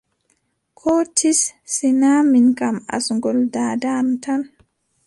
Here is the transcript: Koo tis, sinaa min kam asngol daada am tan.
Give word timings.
Koo 0.79 1.01
tis, 1.17 1.39
sinaa 1.75 2.19
min 2.31 2.45
kam 2.59 2.75
asngol 2.95 3.37
daada 3.53 3.89
am 4.01 4.09
tan. 4.23 4.41